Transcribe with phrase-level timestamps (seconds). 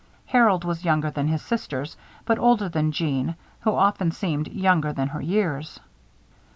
[0.25, 1.95] Harold was younger than his sisters
[2.25, 5.79] but older than Jeanne, who often seemed younger than her years.